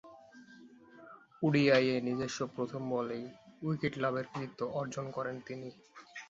[1.41, 3.23] ওডিআইয়ে নিজস্ব প্রথম বলেই
[3.61, 5.69] উইকেট লাভের কৃতিত্ব প্রদর্শন করেন তিনি।